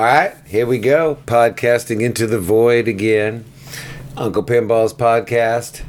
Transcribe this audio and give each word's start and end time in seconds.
All 0.00 0.06
right, 0.06 0.34
here 0.46 0.66
we 0.66 0.78
go. 0.78 1.18
Podcasting 1.26 2.00
into 2.00 2.26
the 2.26 2.38
void 2.38 2.88
again. 2.88 3.44
Uncle 4.16 4.42
Pinball's 4.42 4.94
podcast. 4.94 5.82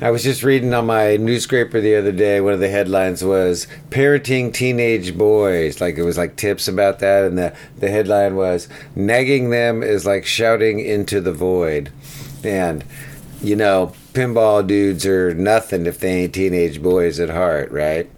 I 0.00 0.12
was 0.12 0.22
just 0.22 0.44
reading 0.44 0.72
on 0.72 0.86
my 0.86 1.16
newspaper 1.16 1.80
the 1.80 1.96
other 1.96 2.12
day. 2.12 2.40
One 2.40 2.52
of 2.52 2.60
the 2.60 2.68
headlines 2.68 3.24
was 3.24 3.66
"Parenting 3.90 4.54
Teenage 4.54 5.18
Boys." 5.18 5.80
Like 5.80 5.98
it 5.98 6.04
was 6.04 6.16
like 6.16 6.36
tips 6.36 6.68
about 6.68 7.00
that, 7.00 7.24
and 7.24 7.36
the 7.36 7.52
the 7.80 7.90
headline 7.90 8.36
was 8.36 8.68
"Nagging 8.94 9.50
them 9.50 9.82
is 9.82 10.06
like 10.06 10.24
shouting 10.24 10.78
into 10.78 11.20
the 11.20 11.32
void." 11.32 11.90
And 12.44 12.84
you 13.42 13.56
know, 13.56 13.92
pinball 14.12 14.66
dudes 14.66 15.06
are 15.06 15.34
nothing 15.34 15.86
if 15.86 15.98
they 15.98 16.24
ain't 16.24 16.34
teenage 16.34 16.82
boys 16.82 17.18
at 17.20 17.30
heart, 17.30 17.70
right? 17.70 18.10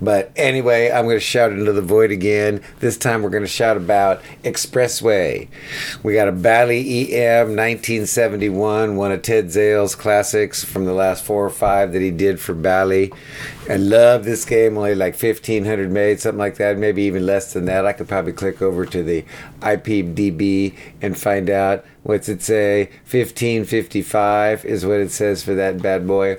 But 0.00 0.32
anyway, 0.36 0.90
I'm 0.90 1.04
going 1.04 1.16
to 1.16 1.20
shout 1.20 1.52
into 1.52 1.72
the 1.72 1.82
void 1.82 2.10
again. 2.10 2.62
This 2.80 2.96
time 2.96 3.22
we're 3.22 3.30
going 3.30 3.44
to 3.44 3.48
shout 3.48 3.76
about 3.76 4.22
Expressway. 4.44 5.48
We 6.02 6.14
got 6.14 6.28
a 6.28 6.32
Bally 6.32 7.14
EM 7.14 7.48
1971, 7.48 8.96
one 8.96 9.12
of 9.12 9.22
Ted 9.22 9.50
Zale's 9.50 9.94
classics 9.94 10.64
from 10.64 10.84
the 10.84 10.92
last 10.92 11.24
four 11.24 11.44
or 11.44 11.50
five 11.50 11.92
that 11.92 12.02
he 12.02 12.10
did 12.10 12.40
for 12.40 12.54
Bally. 12.54 13.12
I 13.68 13.76
love 13.76 14.24
this 14.24 14.44
game, 14.44 14.76
only 14.76 14.94
like 14.94 15.14
1500 15.14 15.90
made, 15.90 16.20
something 16.20 16.38
like 16.38 16.56
that, 16.56 16.78
maybe 16.78 17.02
even 17.04 17.24
less 17.24 17.52
than 17.52 17.64
that. 17.66 17.86
I 17.86 17.92
could 17.92 18.08
probably 18.08 18.32
click 18.32 18.60
over 18.60 18.84
to 18.86 19.02
the 19.02 19.24
IPDB 19.60 20.76
and 21.00 21.16
find 21.16 21.48
out 21.48 21.84
what's 22.02 22.28
it 22.28 22.42
say? 22.42 22.84
1555 23.10 24.64
is 24.64 24.84
what 24.84 25.00
it 25.00 25.10
says 25.10 25.42
for 25.42 25.54
that 25.54 25.80
bad 25.80 26.06
boy 26.06 26.38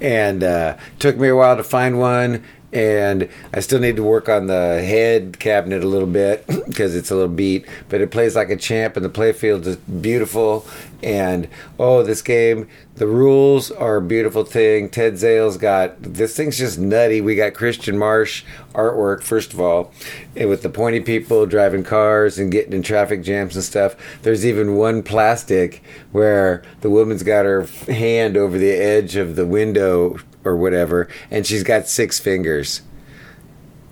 and 0.00 0.42
uh, 0.42 0.76
took 0.98 1.16
me 1.16 1.28
a 1.28 1.36
while 1.36 1.56
to 1.56 1.64
find 1.64 1.98
one 1.98 2.44
and 2.72 3.28
I 3.52 3.60
still 3.60 3.80
need 3.80 3.96
to 3.96 4.02
work 4.02 4.28
on 4.28 4.46
the 4.46 4.82
head 4.82 5.38
cabinet 5.40 5.82
a 5.82 5.88
little 5.88 6.08
bit 6.08 6.46
because 6.66 6.94
it's 6.94 7.10
a 7.10 7.14
little 7.14 7.28
beat, 7.28 7.66
but 7.88 8.00
it 8.00 8.10
plays 8.10 8.36
like 8.36 8.50
a 8.50 8.56
champ, 8.56 8.96
and 8.96 9.04
the 9.04 9.10
playfield 9.10 9.66
is 9.66 9.76
beautiful. 9.76 10.66
And 11.02 11.48
oh, 11.78 12.02
this 12.02 12.20
game, 12.20 12.68
the 12.96 13.06
rules 13.06 13.70
are 13.70 13.96
a 13.96 14.02
beautiful 14.02 14.44
thing. 14.44 14.90
Ted 14.90 15.16
Zale's 15.16 15.56
got 15.56 16.00
this 16.02 16.36
thing's 16.36 16.58
just 16.58 16.78
nutty. 16.78 17.20
We 17.22 17.36
got 17.36 17.54
Christian 17.54 17.96
Marche 17.96 18.44
artwork 18.74 19.22
first 19.22 19.52
of 19.52 19.60
all, 19.60 19.92
and 20.36 20.48
with 20.48 20.62
the 20.62 20.68
pointy 20.68 21.00
people 21.00 21.46
driving 21.46 21.82
cars 21.82 22.38
and 22.38 22.52
getting 22.52 22.74
in 22.74 22.82
traffic 22.82 23.22
jams 23.22 23.56
and 23.56 23.64
stuff. 23.64 23.96
There's 24.22 24.44
even 24.44 24.76
one 24.76 25.02
plastic 25.02 25.82
where 26.12 26.62
the 26.82 26.90
woman's 26.90 27.22
got 27.22 27.46
her 27.46 27.62
hand 27.88 28.36
over 28.36 28.58
the 28.58 28.70
edge 28.70 29.16
of 29.16 29.34
the 29.34 29.46
window 29.46 29.89
or 30.44 30.56
whatever, 30.56 31.08
and 31.30 31.46
she's 31.46 31.62
got 31.62 31.86
six 31.88 32.18
fingers. 32.18 32.82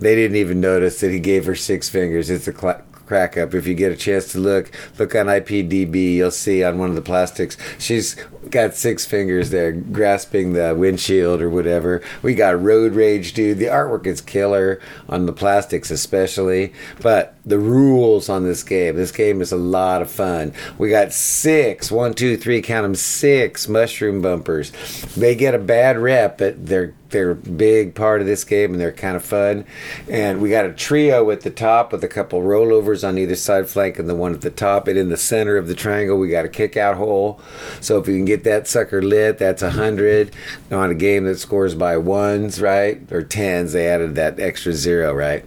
They 0.01 0.15
didn't 0.15 0.37
even 0.37 0.61
notice 0.61 1.01
that 1.01 1.11
he 1.11 1.19
gave 1.19 1.45
her 1.47 1.55
six 1.57 1.89
fingers. 1.89 2.31
It's 2.31 2.47
a 2.47 2.57
cl- 2.57 2.83
crack 3.07 3.37
up. 3.37 3.55
If 3.55 3.67
you 3.67 3.75
get 3.75 3.91
a 3.91 3.97
chance 3.97 4.33
to 4.33 4.39
look, 4.39 4.71
look 4.99 5.15
on 5.15 5.27
IPDB. 5.27 6.15
You'll 6.15 6.31
see 6.31 6.63
on 6.63 6.79
one 6.79 6.91
of 6.91 6.95
the 6.95 7.03
plastics, 7.03 7.57
she's 7.79 8.17
got 8.51 8.75
six 8.75 9.05
fingers 9.05 9.51
there 9.51 9.73
grasping 9.73 10.53
the 10.53 10.75
windshield 10.75 11.41
or 11.41 11.51
whatever. 11.51 12.03
We 12.23 12.35
got 12.35 12.61
road 12.63 12.95
rage, 12.95 13.33
dude. 13.33 13.59
The 13.59 13.67
artwork 13.67 14.07
is 14.07 14.21
killer 14.21 14.81
on 15.09 15.27
the 15.27 15.33
plastics, 15.33 15.91
especially. 15.91 16.73
But 17.01 17.35
the 17.45 17.59
rules 17.59 18.29
on 18.29 18.45
this 18.45 18.63
game, 18.63 18.97
this 18.97 19.13
game 19.13 19.41
is 19.41 19.53
a 19.53 19.57
lot 19.57 20.03
of 20.03 20.11
fun. 20.11 20.53
We 20.77 20.91
got 20.91 21.13
six, 21.13 21.91
one, 21.91 22.15
two, 22.15 22.37
three, 22.37 22.63
count 22.63 22.85
them, 22.85 22.95
six 22.95 23.69
mushroom 23.69 24.23
bumpers. 24.23 24.71
They 25.17 25.35
get 25.35 25.55
a 25.55 25.59
bad 25.59 25.99
rep, 25.99 26.39
but 26.39 26.67
they're 26.67 26.95
they're 27.11 27.31
a 27.31 27.35
big 27.35 27.95
part 27.95 28.21
of 28.21 28.27
this 28.27 28.45
game 28.45 28.73
and 28.73 28.81
they're 28.81 28.93
kind 28.93 29.17
of 29.17 29.25
fun. 29.25 29.65
And 30.11 30.41
we 30.41 30.51
got 30.51 30.67
a 30.67 30.73
trio 30.73 31.31
at 31.31 31.41
the 31.41 31.51
top 31.51 31.93
with 31.93 32.05
a 32.05 32.09
couple 32.09 32.43
rollovers 32.43 33.07
on 33.07 33.19
either 33.19 33.37
side 33.37 33.69
flank 33.69 33.99
and 33.99 34.09
the 34.09 34.15
one 34.15 34.35
at 34.35 34.43
the 34.43 34.51
top. 34.51 34.89
And 34.89 34.99
in 34.99 35.09
the 35.09 35.17
center 35.17 35.57
of 35.57 35.69
the 35.69 35.75
triangle, 35.75 36.19
we 36.19 36.29
got 36.29 36.45
a 36.45 36.49
kick 36.49 36.77
out 36.77 36.97
hole. 36.97 37.41
So 37.81 37.99
if 37.99 38.09
you 38.09 38.17
can 38.17 38.25
get 38.29 38.45
that 38.45 38.69
sucker 38.69 39.03
lit, 39.03 39.39
that's 39.39 39.63
a 39.63 39.71
hundred 39.71 40.35
on 40.71 40.91
a 40.91 40.95
game 40.95 41.25
that 41.25 41.39
scores 41.39 41.75
by 41.75 41.97
ones, 41.97 42.61
right? 42.61 43.01
Or 43.11 43.23
tens. 43.23 43.73
They 43.73 43.89
added 43.89 44.15
that 44.15 44.39
extra 44.39 44.73
zero, 44.73 45.13
right? 45.13 45.45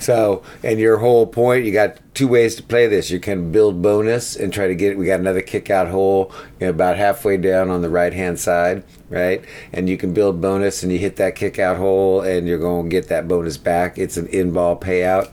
So, 0.00 0.42
and 0.62 0.78
your 0.78 0.98
whole 0.98 1.26
point, 1.26 1.64
you 1.64 1.72
got 1.72 1.98
two 2.14 2.28
ways 2.28 2.56
to 2.56 2.62
play 2.62 2.86
this. 2.86 3.10
You 3.10 3.20
can 3.20 3.52
build 3.52 3.82
bonus 3.82 4.36
and 4.36 4.52
try 4.52 4.66
to 4.66 4.74
get 4.74 4.92
it. 4.92 4.98
We 4.98 5.06
got 5.06 5.20
another 5.20 5.40
kick 5.40 5.70
out 5.70 5.88
hole 5.88 6.32
you 6.58 6.66
know, 6.66 6.70
about 6.70 6.96
halfway 6.96 7.36
down 7.36 7.70
on 7.70 7.82
the 7.82 7.88
right 7.88 8.12
hand 8.12 8.40
side, 8.40 8.84
right? 9.08 9.44
And 9.72 9.88
you 9.88 9.96
can 9.96 10.12
build 10.14 10.40
bonus 10.40 10.82
and 10.82 10.90
you 10.92 10.98
hit 10.98 11.16
that 11.16 11.36
kick 11.36 11.58
out 11.58 11.76
hole 11.76 12.20
and 12.20 12.46
you're 12.48 12.58
going 12.58 12.84
to 12.84 12.90
get 12.90 13.08
that 13.08 13.28
bonus 13.28 13.56
back. 13.56 13.98
It's 13.98 14.16
an 14.16 14.26
in 14.28 14.52
ball 14.52 14.78
payout. 14.78 15.30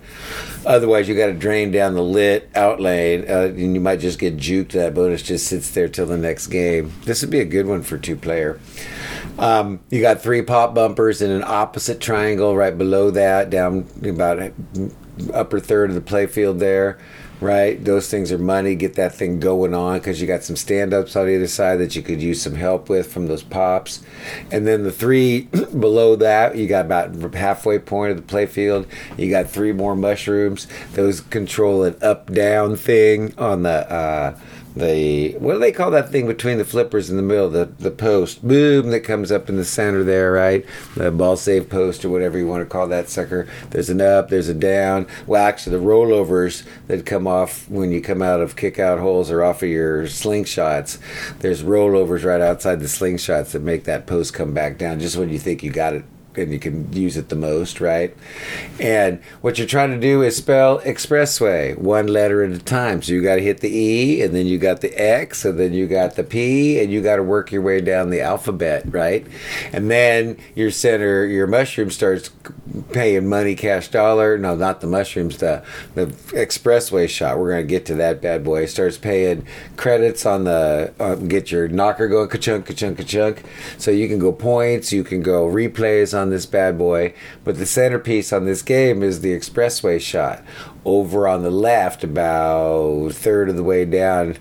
Otherwise, 0.65 1.07
you 1.07 1.15
got 1.15 1.27
to 1.27 1.33
drain 1.33 1.71
down 1.71 1.93
the 1.93 2.03
lit 2.03 2.49
out 2.55 2.79
lane 2.79 3.25
uh, 3.29 3.53
and 3.55 3.73
you 3.73 3.81
might 3.81 3.99
just 3.99 4.19
get 4.19 4.37
juked. 4.37 4.71
That 4.71 4.93
bonus 4.93 5.21
just 5.21 5.47
sits 5.47 5.71
there 5.71 5.87
till 5.87 6.05
the 6.07 6.17
next 6.17 6.47
game. 6.47 6.93
This 7.05 7.21
would 7.21 7.31
be 7.31 7.39
a 7.39 7.45
good 7.45 7.65
one 7.67 7.83
for 7.83 7.97
two 7.97 8.15
player. 8.15 8.59
Um, 9.37 9.81
you 9.89 10.01
got 10.01 10.21
three 10.21 10.41
pop 10.41 10.73
bumpers 10.73 11.21
in 11.21 11.31
an 11.31 11.43
opposite 11.45 11.99
triangle 11.99 12.55
right 12.55 12.77
below 12.77 13.11
that, 13.11 13.49
down 13.49 13.87
about 14.03 14.53
upper 15.33 15.59
third 15.59 15.89
of 15.89 15.95
the 15.95 16.01
playfield 16.01 16.59
there. 16.59 16.97
Right, 17.41 17.83
those 17.83 18.09
things 18.09 18.31
are 18.31 18.37
money. 18.37 18.75
Get 18.75 18.93
that 18.93 19.13
thing 19.13 19.41
going 19.41 19.73
on 19.73 19.97
because 19.97 20.21
you 20.21 20.25
got 20.25 20.43
some 20.43 20.55
stand-ups 20.55 21.17
on 21.17 21.29
either 21.29 21.47
side 21.47 21.79
that 21.79 21.93
you 21.93 22.01
could 22.01 22.21
use 22.21 22.41
some 22.41 22.55
help 22.55 22.87
with 22.87 23.11
from 23.11 23.27
those 23.27 23.43
pops, 23.43 24.01
and 24.51 24.65
then 24.65 24.83
the 24.83 24.91
three 24.91 25.41
below 25.77 26.15
that 26.15 26.55
you 26.55 26.65
got 26.65 26.85
about 26.85 27.13
halfway 27.33 27.77
point 27.77 28.11
of 28.11 28.25
the 28.25 28.33
playfield. 28.33 28.87
You 29.17 29.29
got 29.29 29.49
three 29.49 29.73
more 29.73 29.97
mushrooms. 29.97 30.65
Those 30.93 31.19
control 31.19 31.83
an 31.83 31.97
up-down 32.01 32.77
thing 32.77 33.33
on 33.37 33.63
the. 33.63 33.91
Uh, 33.91 34.39
the 34.75 35.33
what 35.39 35.53
do 35.53 35.59
they 35.59 35.71
call 35.71 35.91
that 35.91 36.09
thing 36.09 36.27
between 36.27 36.57
the 36.57 36.65
flippers 36.65 37.09
in 37.09 37.15
the 37.15 37.23
middle, 37.23 37.49
the 37.49 37.65
the 37.65 37.91
post, 37.91 38.45
boom, 38.45 38.89
that 38.91 39.01
comes 39.01 39.31
up 39.31 39.47
in 39.49 39.55
the 39.55 39.65
center 39.65 40.03
there, 40.03 40.31
right? 40.31 40.65
The 40.95 41.11
ball 41.11 41.37
save 41.37 41.69
post 41.69 42.03
or 42.03 42.09
whatever 42.09 42.37
you 42.37 42.47
want 42.47 42.61
to 42.61 42.69
call 42.69 42.87
that 42.87 43.09
sucker. 43.09 43.47
There's 43.69 43.89
an 43.89 44.01
up, 44.01 44.29
there's 44.29 44.49
a 44.49 44.53
down. 44.53 45.07
Well, 45.25 45.45
actually, 45.45 45.77
the 45.77 45.83
rollovers 45.83 46.63
that 46.87 47.05
come 47.05 47.27
off 47.27 47.69
when 47.69 47.91
you 47.91 48.01
come 48.01 48.21
out 48.21 48.41
of 48.41 48.55
kick 48.55 48.77
out 48.79 48.99
holes 48.99 49.31
or 49.31 49.43
off 49.43 49.63
of 49.63 49.69
your 49.69 50.03
slingshots. 50.03 50.99
There's 51.39 51.63
rollovers 51.63 52.25
right 52.25 52.41
outside 52.41 52.79
the 52.79 52.85
slingshots 52.85 53.51
that 53.51 53.61
make 53.61 53.85
that 53.85 54.07
post 54.07 54.33
come 54.33 54.53
back 54.53 54.77
down 54.77 54.99
just 54.99 55.17
when 55.17 55.29
you 55.29 55.39
think 55.39 55.63
you 55.63 55.71
got 55.71 55.93
it 55.93 56.03
and 56.37 56.51
you 56.51 56.59
can 56.59 56.91
use 56.93 57.17
it 57.17 57.29
the 57.29 57.35
most, 57.35 57.79
right? 57.79 58.15
And 58.79 59.21
what 59.41 59.57
you're 59.57 59.67
trying 59.67 59.91
to 59.91 59.99
do 59.99 60.21
is 60.21 60.35
spell 60.35 60.79
expressway 60.81 61.77
one 61.77 62.07
letter 62.07 62.43
at 62.43 62.51
a 62.51 62.59
time. 62.59 63.01
So 63.01 63.13
you 63.13 63.21
got 63.21 63.35
to 63.35 63.41
hit 63.41 63.59
the 63.59 63.75
E, 63.75 64.21
and 64.21 64.33
then 64.35 64.45
you 64.45 64.57
got 64.57 64.81
the 64.81 64.93
X, 64.93 65.45
and 65.45 65.59
then 65.59 65.73
you 65.73 65.87
got 65.87 66.15
the 66.15 66.23
P, 66.23 66.79
and 66.79 66.91
you 66.91 67.01
got 67.01 67.17
to 67.17 67.23
work 67.23 67.51
your 67.51 67.61
way 67.61 67.81
down 67.81 68.09
the 68.09 68.21
alphabet, 68.21 68.83
right? 68.87 69.25
And 69.71 69.89
then 69.89 70.37
your 70.55 70.71
center, 70.71 71.25
your 71.25 71.47
mushroom 71.47 71.91
starts 71.91 72.29
paying 72.91 73.27
money, 73.27 73.55
cash 73.55 73.89
dollar. 73.89 74.37
No, 74.37 74.55
not 74.55 74.81
the 74.81 74.87
mushrooms, 74.87 75.37
the 75.37 75.63
the 75.93 76.07
expressway 76.07 77.07
shot. 77.09 77.37
We're 77.39 77.51
gonna 77.51 77.63
get 77.63 77.85
to 77.87 77.95
that 77.95 78.21
bad 78.21 78.43
boy. 78.43 78.65
Starts 78.65 78.97
paying 78.97 79.45
credits 79.77 80.25
on 80.25 80.43
the 80.43 80.93
uh, 80.99 81.15
get 81.15 81.51
your 81.51 81.67
knocker 81.67 82.07
going 82.07 82.29
ka-chunk, 82.29 82.65
ka-chunk, 82.65 82.97
ka-chunk. 82.97 83.43
So 83.77 83.91
you 83.91 84.07
can 84.07 84.19
go 84.19 84.31
points, 84.31 84.91
you 84.91 85.03
can 85.03 85.21
go 85.21 85.47
replays 85.47 86.17
on 86.17 86.24
on 86.25 86.31
this 86.31 86.47
bad 86.47 86.77
boy, 86.77 87.13
but 87.43 87.57
the 87.57 87.65
centerpiece 87.65 88.33
on 88.33 88.45
this 88.45 88.63
game 88.63 89.03
is 89.03 89.21
the 89.21 89.37
expressway 89.37 90.01
shot 90.01 90.43
over 90.85 91.27
on 91.27 91.43
the 91.43 91.51
left, 91.51 92.03
about 92.03 93.11
third 93.11 93.49
of 93.49 93.55
the 93.55 93.63
way 93.63 93.85
down, 93.85 94.37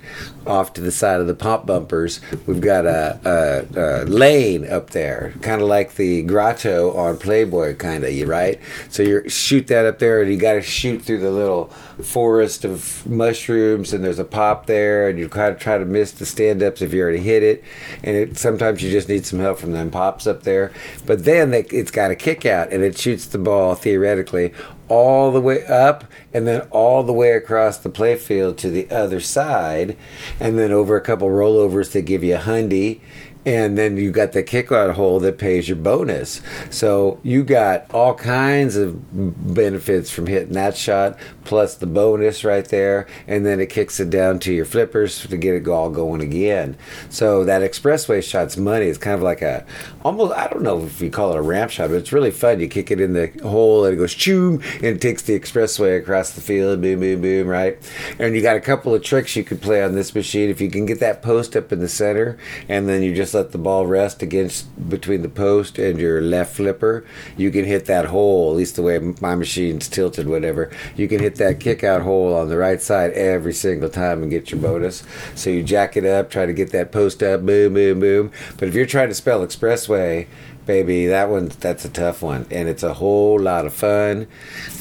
off 0.46 0.74
to 0.74 0.80
the 0.80 0.92
side 0.92 1.20
of 1.20 1.26
the 1.26 1.34
pop 1.34 1.66
bumpers, 1.66 2.20
we've 2.46 2.60
got 2.60 2.84
a, 2.84 3.18
a, 3.24 3.80
a 3.80 4.04
lane 4.04 4.70
up 4.70 4.90
there, 4.90 5.32
kind 5.40 5.62
of 5.62 5.68
like 5.68 5.94
the 5.94 6.22
grotto 6.22 6.94
on 6.96 7.16
Playboy, 7.16 7.74
kind 7.76 8.04
of, 8.04 8.12
you 8.12 8.26
right? 8.26 8.60
So 8.90 9.02
you 9.02 9.28
shoot 9.28 9.66
that 9.68 9.86
up 9.86 9.98
there, 9.98 10.20
and 10.20 10.30
you 10.30 10.38
got 10.38 10.54
to 10.54 10.62
shoot 10.62 11.02
through 11.02 11.20
the 11.20 11.30
little 11.30 11.66
forest 12.02 12.64
of 12.64 13.06
mushrooms, 13.06 13.92
and 13.92 14.04
there's 14.04 14.18
a 14.18 14.24
pop 14.24 14.66
there, 14.66 15.08
and 15.08 15.18
you 15.18 15.28
kind 15.28 15.54
of 15.54 15.58
try 15.58 15.78
to 15.78 15.84
miss 15.84 16.12
the 16.12 16.26
stand 16.26 16.62
ups 16.62 16.82
if 16.82 16.92
you 16.92 17.00
already 17.02 17.20
hit 17.20 17.42
it, 17.42 17.64
and 18.02 18.16
it, 18.16 18.36
sometimes 18.36 18.82
you 18.82 18.90
just 18.90 19.08
need 19.08 19.24
some 19.24 19.38
help 19.38 19.58
from 19.58 19.72
them 19.72 19.90
pops 19.90 20.26
up 20.26 20.42
there. 20.42 20.72
But 21.06 21.24
then 21.24 21.50
they, 21.52 21.62
it's 21.64 21.90
got 21.90 22.10
a 22.10 22.16
kick 22.16 22.44
out, 22.44 22.70
and 22.70 22.82
it 22.82 22.98
shoots 22.98 23.26
the 23.26 23.38
ball 23.38 23.74
theoretically 23.74 24.52
all 24.88 25.32
the 25.32 25.40
way 25.40 25.64
up 25.66 26.04
and 26.32 26.46
then 26.46 26.62
all 26.70 27.02
the 27.02 27.12
way 27.12 27.32
across 27.32 27.78
the 27.78 27.90
playfield 27.90 28.56
to 28.58 28.70
the 28.70 28.90
other 28.90 29.20
side. 29.20 29.96
And 30.38 30.58
then 30.58 30.72
over 30.72 30.96
a 30.96 31.00
couple 31.00 31.28
rollovers 31.28 31.92
to 31.92 32.02
give 32.02 32.22
you 32.22 32.36
a 32.36 32.40
hundy 32.40 33.00
and 33.46 33.76
then 33.76 33.96
you 33.96 34.10
got 34.10 34.32
the 34.32 34.42
kick 34.42 34.72
out 34.72 34.94
hole 34.94 35.20
that 35.20 35.38
pays 35.38 35.68
your 35.68 35.76
bonus. 35.76 36.40
So 36.70 37.20
you 37.22 37.44
got 37.44 37.92
all 37.92 38.14
kinds 38.14 38.76
of 38.76 39.54
benefits 39.54 40.10
from 40.10 40.26
hitting 40.26 40.54
that 40.54 40.76
shot, 40.76 41.18
plus 41.44 41.74
the 41.74 41.86
bonus 41.86 42.44
right 42.44 42.64
there, 42.66 43.06
and 43.26 43.44
then 43.44 43.60
it 43.60 43.66
kicks 43.66 44.00
it 44.00 44.10
down 44.10 44.38
to 44.40 44.52
your 44.52 44.64
flippers 44.64 45.26
to 45.26 45.36
get 45.36 45.54
it 45.54 45.68
all 45.68 45.90
going 45.90 46.20
again. 46.20 46.76
So 47.10 47.44
that 47.44 47.62
expressway 47.62 48.22
shot's 48.22 48.56
money. 48.56 48.86
It's 48.86 48.98
kind 48.98 49.14
of 49.14 49.22
like 49.22 49.42
a 49.42 49.64
almost 50.04 50.34
I 50.34 50.48
don't 50.48 50.62
know 50.62 50.84
if 50.84 51.00
you 51.00 51.10
call 51.10 51.32
it 51.32 51.36
a 51.36 51.42
ramp 51.42 51.70
shot, 51.70 51.90
but 51.90 51.96
it's 51.96 52.12
really 52.12 52.30
fun. 52.30 52.60
You 52.60 52.68
kick 52.68 52.90
it 52.90 53.00
in 53.00 53.12
the 53.12 53.28
hole 53.42 53.84
and 53.84 53.94
it 53.94 53.98
goes 53.98 54.14
choom 54.14 54.62
and 54.76 54.84
it 54.84 55.00
takes 55.00 55.22
the 55.22 55.38
expressway 55.38 55.98
across 55.98 56.32
the 56.32 56.40
field, 56.40 56.80
boom, 56.80 57.00
boom, 57.00 57.20
boom, 57.20 57.46
right? 57.46 57.78
And 58.18 58.34
you 58.34 58.42
got 58.42 58.56
a 58.56 58.60
couple 58.60 58.94
of 58.94 59.02
tricks 59.02 59.36
you 59.36 59.44
could 59.44 59.60
play 59.60 59.82
on 59.82 59.94
this 59.94 60.14
machine 60.14 60.50
if 60.50 60.60
you 60.60 60.70
can 60.70 60.86
get 60.86 61.00
that 61.00 61.22
post 61.22 61.56
up 61.56 61.72
in 61.72 61.80
the 61.80 61.88
center, 61.88 62.38
and 62.68 62.88
then 62.88 63.02
you 63.02 63.14
just 63.14 63.33
let 63.34 63.52
the 63.52 63.58
ball 63.58 63.86
rest 63.86 64.22
against 64.22 64.88
between 64.88 65.22
the 65.22 65.28
post 65.28 65.78
and 65.78 65.98
your 65.98 66.20
left 66.20 66.56
flipper. 66.56 67.04
You 67.36 67.50
can 67.50 67.64
hit 67.64 67.86
that 67.86 68.06
hole. 68.06 68.50
At 68.52 68.56
least 68.56 68.76
the 68.76 68.82
way 68.82 68.98
my 68.98 69.34
machine's 69.34 69.88
tilted, 69.88 70.28
whatever. 70.28 70.70
You 70.96 71.08
can 71.08 71.20
hit 71.20 71.36
that 71.36 71.60
kick 71.60 71.84
out 71.84 72.02
hole 72.02 72.34
on 72.34 72.48
the 72.48 72.56
right 72.56 72.80
side 72.80 73.12
every 73.12 73.52
single 73.52 73.88
time 73.88 74.22
and 74.22 74.30
get 74.30 74.50
your 74.50 74.60
bonus. 74.60 75.02
So 75.34 75.50
you 75.50 75.62
jack 75.62 75.96
it 75.96 76.04
up, 76.04 76.30
try 76.30 76.46
to 76.46 76.52
get 76.52 76.70
that 76.72 76.92
post 76.92 77.22
up, 77.22 77.44
boom, 77.44 77.74
boom, 77.74 78.00
boom. 78.00 78.32
But 78.56 78.68
if 78.68 78.74
you're 78.74 78.86
trying 78.86 79.08
to 79.08 79.14
spell 79.14 79.46
expressway 79.46 80.26
baby 80.66 81.06
that 81.06 81.28
one 81.28 81.48
that's 81.60 81.84
a 81.84 81.88
tough 81.88 82.22
one 82.22 82.46
and 82.50 82.68
it's 82.68 82.82
a 82.82 82.94
whole 82.94 83.38
lot 83.38 83.66
of 83.66 83.74
fun. 83.74 84.26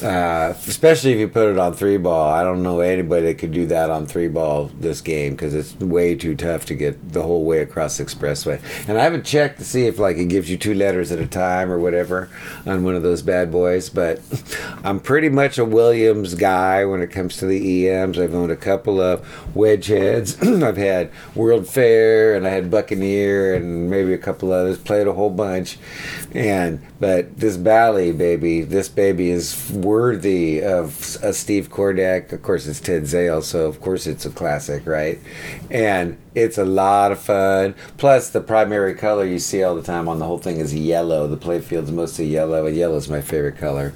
Uh, 0.01 0.53
especially 0.67 1.13
if 1.13 1.19
you 1.19 1.27
put 1.27 1.49
it 1.49 1.57
on 1.57 1.73
three 1.73 1.97
ball. 1.97 2.31
I 2.31 2.43
don't 2.43 2.63
know 2.63 2.79
anybody 2.79 3.27
that 3.27 3.37
could 3.37 3.51
do 3.51 3.65
that 3.67 3.89
on 3.89 4.05
three 4.05 4.27
ball 4.27 4.71
this 4.79 5.01
game 5.01 5.33
because 5.33 5.53
it's 5.53 5.75
way 5.79 6.15
too 6.15 6.35
tough 6.35 6.65
to 6.67 6.75
get 6.75 7.13
the 7.13 7.21
whole 7.21 7.45
way 7.45 7.59
across 7.59 7.97
the 7.97 8.05
expressway. 8.05 8.61
And 8.87 8.97
i 8.97 9.03
haven't 9.03 9.25
checked 9.25 9.59
to 9.59 9.65
see 9.65 9.85
if 9.85 9.99
like 9.99 10.17
it 10.17 10.25
gives 10.25 10.49
you 10.49 10.57
two 10.57 10.73
letters 10.73 11.11
at 11.11 11.19
a 11.19 11.27
time 11.27 11.71
or 11.71 11.79
whatever 11.79 12.29
on 12.65 12.83
one 12.83 12.95
of 12.95 13.03
those 13.03 13.21
bad 13.21 13.51
boys 13.51 13.89
but 13.89 14.21
i'm 14.83 14.99
pretty 14.99 15.29
much 15.29 15.57
a 15.57 15.65
williams 15.65 16.35
guy 16.35 16.85
when 16.85 17.01
it 17.01 17.07
comes 17.07 17.37
to 17.37 17.45
the 17.45 17.89
ems 17.89 18.19
i've 18.19 18.33
owned 18.33 18.51
a 18.51 18.55
couple 18.55 18.99
of 19.01 19.55
wedge 19.55 19.87
heads 19.87 20.41
i've 20.63 20.77
had 20.77 21.11
world 21.35 21.67
fair 21.67 22.35
and 22.35 22.45
i 22.47 22.49
had 22.49 22.69
buccaneer 22.69 23.53
and 23.53 23.89
maybe 23.89 24.13
a 24.13 24.17
couple 24.17 24.51
others. 24.51 24.77
Played 24.77 25.07
a 25.07 25.13
whole 25.13 25.29
bunch 25.29 25.72
and 26.33 26.81
but 26.99 27.37
this 27.37 27.57
Bally 27.57 28.11
baby, 28.11 28.61
this 28.61 28.89
baby 28.89 29.29
is 29.29 29.71
worthy 29.71 30.61
of 30.61 31.17
a 31.21 31.33
Steve 31.33 31.69
Kordek. 31.69 32.31
Of 32.31 32.41
course, 32.41 32.65
it's 32.67 32.79
Ted 32.79 33.05
Zale, 33.07 33.41
so 33.41 33.67
of 33.67 33.81
course 33.81 34.07
it's 34.07 34.25
a 34.25 34.29
classic, 34.29 34.85
right? 34.85 35.19
And 35.69 36.17
it's 36.35 36.57
a 36.57 36.65
lot 36.65 37.11
of 37.11 37.19
fun. 37.19 37.75
Plus, 37.97 38.29
the 38.29 38.41
primary 38.41 38.95
color 38.95 39.25
you 39.25 39.39
see 39.39 39.63
all 39.63 39.75
the 39.75 39.83
time 39.83 40.07
on 40.07 40.19
the 40.19 40.25
whole 40.25 40.39
thing 40.39 40.57
is 40.57 40.73
yellow. 40.73 41.27
The 41.27 41.37
playfield's 41.37 41.91
mostly 41.91 42.25
yellow, 42.25 42.65
and 42.65 42.75
yellow 42.75 42.97
is 42.97 43.09
my 43.09 43.21
favorite 43.21 43.57
color. 43.57 43.93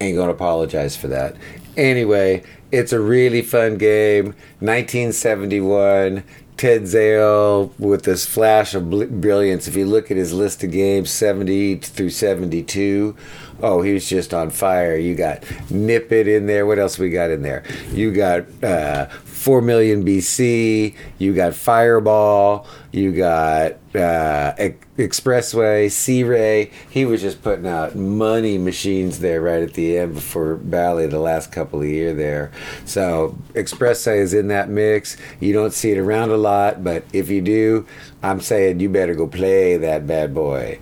Ain't 0.00 0.16
gonna 0.16 0.32
apologize 0.32 0.96
for 0.96 1.08
that. 1.08 1.36
Anyway, 1.76 2.42
it's 2.72 2.92
a 2.92 3.00
really 3.00 3.42
fun 3.42 3.78
game. 3.78 4.34
1971. 4.60 6.24
Ted 6.58 6.88
Zale 6.88 7.72
with 7.78 8.02
this 8.02 8.26
flash 8.26 8.74
of 8.74 8.90
brilliance. 8.90 9.68
If 9.68 9.76
you 9.76 9.86
look 9.86 10.10
at 10.10 10.16
his 10.16 10.32
list 10.32 10.64
of 10.64 10.72
games, 10.72 11.08
70 11.08 11.76
through 11.76 12.10
72, 12.10 13.16
oh, 13.62 13.82
he 13.82 13.94
was 13.94 14.08
just 14.08 14.34
on 14.34 14.50
fire. 14.50 14.96
You 14.96 15.14
got 15.14 15.44
Nip 15.70 16.10
It 16.10 16.26
in 16.26 16.46
there. 16.46 16.66
What 16.66 16.80
else 16.80 16.98
we 16.98 17.10
got 17.10 17.30
in 17.30 17.42
there? 17.42 17.62
You 17.92 18.12
got 18.12 18.44
uh, 18.62 19.06
4 19.06 19.62
million 19.62 20.04
BC. 20.04 20.96
You 21.18 21.32
got 21.32 21.54
Fireball. 21.54 22.66
You 22.90 23.12
got 23.12 23.74
uh, 23.94 24.54
Expressway, 24.96 25.90
Sea 25.90 26.24
Ray. 26.24 26.70
He 26.88 27.04
was 27.04 27.20
just 27.20 27.42
putting 27.42 27.66
out 27.66 27.94
money 27.94 28.58
machines 28.58 29.18
there 29.20 29.40
right 29.40 29.62
at 29.62 29.74
the 29.74 29.98
end 29.98 30.14
before 30.14 30.56
Bally 30.56 31.06
the 31.06 31.18
last 31.18 31.52
couple 31.52 31.80
of 31.80 31.86
year 31.86 32.14
there. 32.14 32.50
So 32.84 33.36
Expressway 33.52 34.18
is 34.18 34.34
in 34.34 34.48
that 34.48 34.70
mix. 34.70 35.16
You 35.38 35.52
don't 35.52 35.72
see 35.72 35.92
it 35.92 35.98
around 35.98 36.30
a 36.30 36.36
lot, 36.48 36.82
but 36.82 37.04
if 37.12 37.28
you 37.28 37.40
do, 37.40 37.86
I'm 38.22 38.40
saying 38.40 38.80
you 38.80 38.88
better 38.88 39.14
go 39.14 39.26
play 39.26 39.76
that 39.76 40.06
bad 40.06 40.34
boy. 40.34 40.80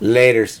Laters. 0.00 0.60